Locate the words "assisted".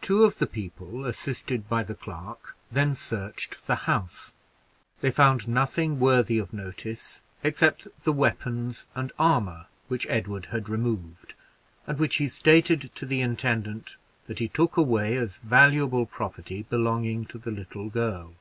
1.06-1.68